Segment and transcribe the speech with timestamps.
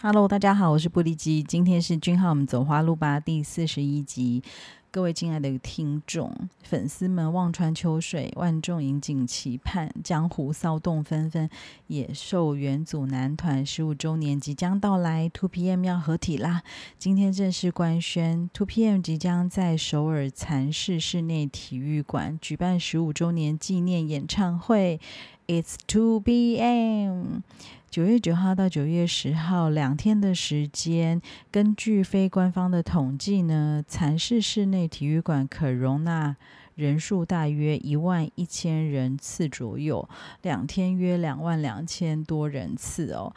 [0.00, 4.44] Hello，大家好，我是玻璃鸡，今天是君浩我们走花路吧第四十一集。
[4.92, 6.32] 各位亲爱的听众、
[6.62, 11.50] 粉丝们，望穿秋水，万众引颈期盼，江湖骚动纷纷，
[11.88, 16.62] 野兽元祖男团十五周年即将到来，Two PM 要合体啦！
[16.96, 25.00] 今天正式官宣，Two PM 即将在首尔蚕室室内体育馆举办十五周年纪念演唱会。
[25.48, 27.40] It's Two PM。
[27.90, 36.36] 九月九号到九月十号两天的时间，根据非官方的统计呢，蚕室室内体育馆可容纳
[36.74, 40.06] 人数大约一万一千人次左右，
[40.42, 43.32] 两天约两万两千多人次哦。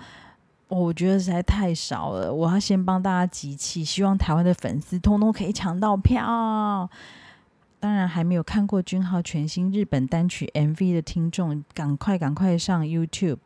[0.68, 6.90] 我觉得实在太少了，我要先帮大家集气，希望台湾的粉丝通通可以抢到票。
[7.79, 13.40] 当然，还没有看过君浩全新日本单曲 MV 的听众，赶快赶快上 YouTube。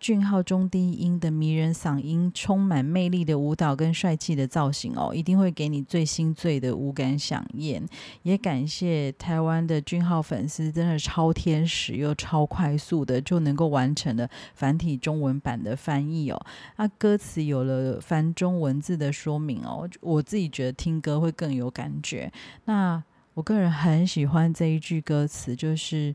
[0.00, 7.86] 俊浩中低音的迷人嗓音，充满魅力的舞蹈跟帅气的造型哦，一定会给你最新最的无感响艳。
[8.22, 16.46] 也感谢台湾的俊浩粉丝，真的超天使又超快速的就能够完成了繁体中文版的翻译哦。
[16.78, 22.32] 那歌词有了繁中文字的说明哦，我自己觉得听歌会更有感觉。
[22.64, 23.02] 那
[23.34, 26.14] 我个人很喜欢这一句歌词，就是。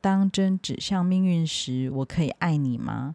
[0.00, 3.14] 当针指向命运时，我可以爱你吗？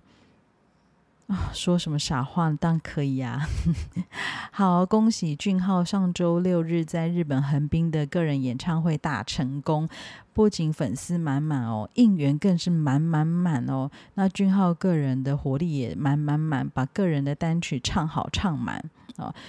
[1.28, 2.52] 啊，说什么傻话？
[2.52, 3.48] 当然可以呀！
[4.52, 9.88] 好，恭喜俊浩上周六日在日本横滨的个人演唱会大成功，
[10.34, 13.89] 不仅粉丝满满哦，应援更是满满满哦。
[14.16, 18.84] 那俊浩个人的活力也满满满，把个人的单曲唱好唱满。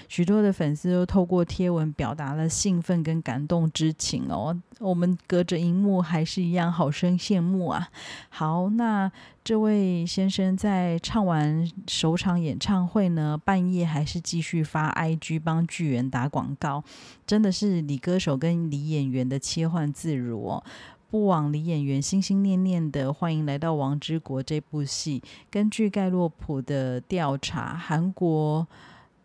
[0.08, 4.54] 许多的粉丝都透过贴文表达了兴奋跟感动之情哦。
[4.80, 7.88] 我们隔着荧幕还是一样好生羡慕啊。
[8.28, 9.10] 好，那
[9.42, 16.82] 这位先生在唱完首场演唱会呢，半夜还是继续发 IG 帮剧员打广告，
[17.26, 20.64] 真的是李歌手跟李演员的切换自如哦。
[21.10, 25.22] 不枉李演员心心念念的欢迎来到《王之国》这部戏。
[25.48, 28.66] 根据盖洛普的调查，韩国。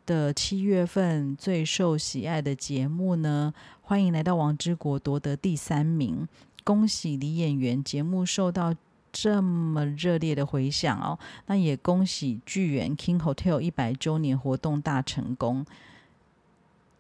[0.10, 3.54] 的七月份最受喜爱的节目呢？
[3.80, 6.28] 欢迎来到王之国夺得第三名，
[6.64, 8.74] 恭喜李演员节目受到
[9.12, 11.20] 这么热烈的回响哦！
[11.46, 15.64] 那也恭喜巨源 King Hotel 一百周年活动大成功。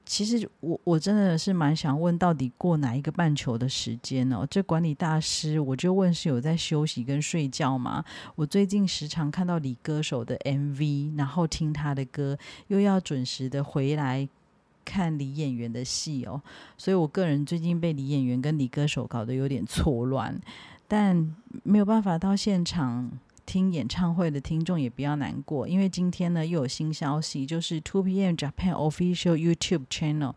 [0.09, 4.43] 其实我我真的是蛮想问，到底过哪一个半球的时间哦？
[4.49, 8.03] 这管理大师，我就问是有在休息跟睡觉吗？
[8.35, 12.35] 我最近时常看到李歌手的 MV，然后听他的歌，
[12.69, 14.27] 又要准时的回来
[14.83, 16.41] 看李演员的戏哦，
[16.75, 20.35] 所以我个人最近被李演员跟李歌手搞得有点错乱，
[20.87, 23.11] 但没有办法到现场。
[23.49, 30.35] 听演唱会的听众也不要难过，因为今天呢又有新消息，就是 Two PM Japan Official YouTube Channel。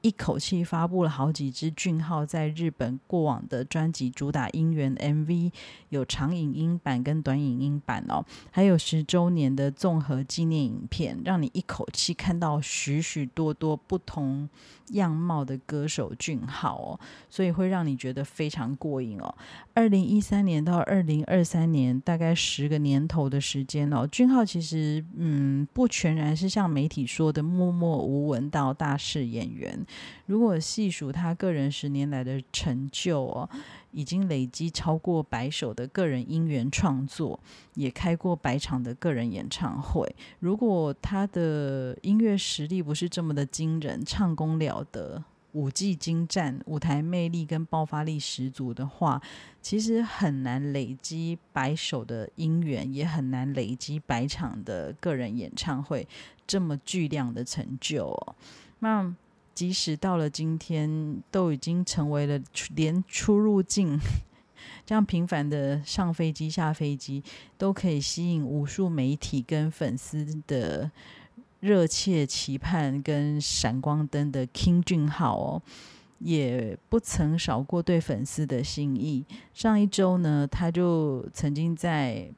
[0.00, 5.50] 一口气发布了好几支俊浩在日本过往的专辑主打音源 MV，
[5.88, 14.46] 有长影音版跟短影音版哦，还有十周年的综合纪念影片，让你一口气看到许许多多不同
[14.88, 19.34] 样貌的歌手俊浩哦，所以会让你觉得非常过瘾哦。
[19.72, 29.84] 二零一三年到二零二三年，大概是十个年头的时间哦，俊浩其实嗯不全然是像媒体说的默默无闻到大势演员。
[30.26, 33.50] 如果细数他个人十年来的成就哦，
[33.90, 37.40] 已经累积超过百首的个人音源创作，
[37.74, 40.14] 也开过百场的个人演唱会。
[40.38, 49.20] 如果他的音乐实力不是这么的惊人，唱功了得，舞技精湛，舞台魅力跟爆发力十足的话，
[49.60, 56.06] 其实很难累积百首的音源，也很难累积百场的个人演唱会
[56.46, 58.14] 这么巨量的成就。
[58.78, 59.14] 那。
[59.54, 62.40] 即使到了今天，都已经成为了
[62.74, 63.96] 连出入境
[64.84, 67.22] 这样频繁的上飞机、下飞机，
[67.56, 70.90] 都可以吸引无数媒体跟粉丝的
[71.64, 75.62] 热切期盼跟闪光灯的 King 俊浩哦，
[76.18, 79.24] 也不曾少过对粉丝的心意。
[79.54, 82.30] 上一周呢，他就曾经在。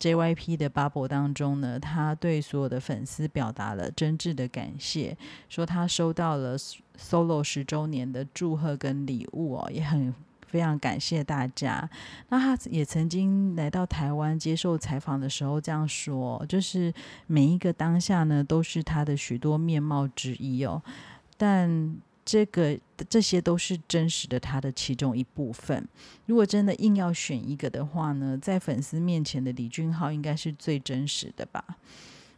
[0.00, 5.16] JYP 的 bubble 当中呢，他对所有的粉丝表达了真挚的感谢，
[5.48, 10.14] 说他收到了 solo 十周年的祝贺跟礼物哦，也很
[10.48, 11.88] 非常感谢大家。
[12.30, 16.92] 那他也曾经来到台湾接受采访的时候这样说，就是
[17.26, 20.82] 每一个当下呢，都是他的许多面貌之一哦，
[21.36, 21.96] 但。
[22.30, 22.78] 这个
[23.08, 25.88] 这些都是真实的，他的其中一部分。
[26.26, 31.64] 如果真的硬要选一个的话呢，在粉丝面前的李俊浩应该是最真实的吧？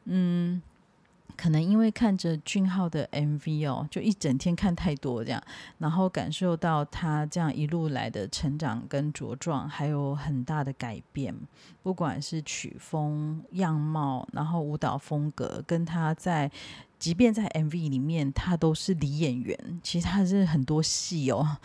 [0.04, 0.62] 嗯。
[1.40, 5.42] 可能因为看着俊浩的 MV 哦，就一整天看太多这样，
[5.78, 11.34] 然后感受到他这样一路来的成长跟茁壮，还有很大的改变，
[11.82, 16.50] 不管是曲风、样貌，然后舞蹈风格，跟他在，
[16.98, 21.56] 即便在 MV 里面，他都是离演员，其实他是很多戏哦，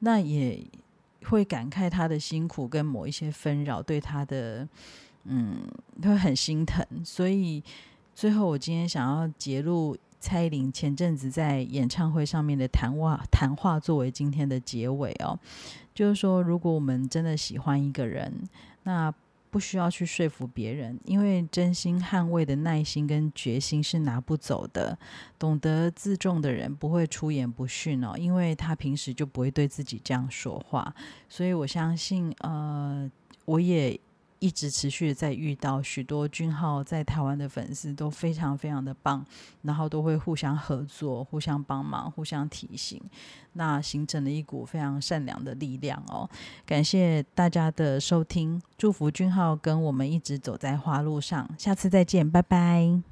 [0.00, 0.62] 那也
[1.24, 4.68] 会感慨他的辛苦跟某一些纷扰对他的，
[5.24, 5.66] 嗯，
[6.02, 7.64] 他会很心疼，所以。
[8.14, 15.38] 最后，我今天想要截录蔡依林前阵子在演唱会上面的谈话，谈话作为今天的结尾哦。
[15.94, 18.32] 就是说，如果我们真的喜欢一个人，
[18.84, 19.12] 那
[19.50, 24.96] 不需要去说服别人，因为真心捍卫的耐心跟决心是拿不走的。
[25.38, 30.94] 懂得自重的人不会出言不逊哦，因为他平时就不会对自己这样说话。
[31.28, 33.10] 所以我相信，呃，
[33.46, 33.98] 我也。
[34.42, 39.24] 一直持续的在遇到许多君浩在台湾的粉丝都非常非常的棒，
[39.62, 43.00] 然后都会互相合作、互相帮忙、互相提醒，
[43.52, 46.28] 那形成了一股非常善良的力量哦。
[46.66, 53.11] 感谢大家的收听，祝福君浩跟我们一直走在花路上，下次再见，拜拜。